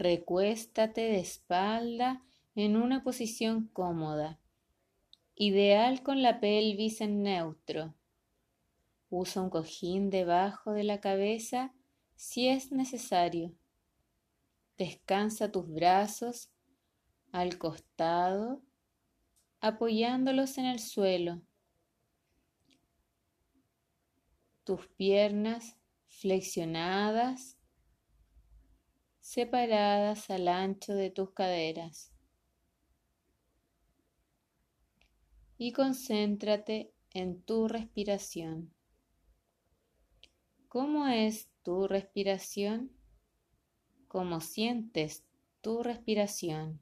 [0.00, 4.40] Recuéstate de espalda en una posición cómoda,
[5.34, 7.94] ideal con la pelvis en neutro.
[9.10, 11.74] Usa un cojín debajo de la cabeza
[12.16, 13.52] si es necesario.
[14.78, 16.48] Descansa tus brazos
[17.30, 18.62] al costado,
[19.60, 21.42] apoyándolos en el suelo.
[24.64, 27.59] Tus piernas flexionadas,
[29.30, 32.12] separadas al ancho de tus caderas.
[35.56, 38.74] Y concéntrate en tu respiración.
[40.66, 42.90] ¿Cómo es tu respiración?
[44.08, 45.22] ¿Cómo sientes
[45.60, 46.80] tu respiración?